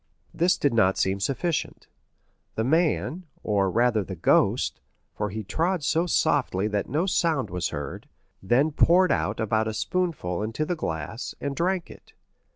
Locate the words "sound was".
7.05-7.69